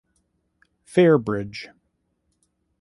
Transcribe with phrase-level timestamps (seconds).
[0.83, 1.69] Fairbridge.